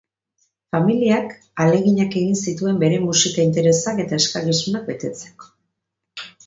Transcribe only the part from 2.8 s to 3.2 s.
bere